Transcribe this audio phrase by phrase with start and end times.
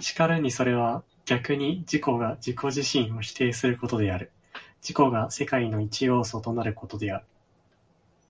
[0.00, 4.32] 然るにそれは逆に自己が自己自身を否定することである、
[4.82, 7.24] 自己が世界の一要素となることである。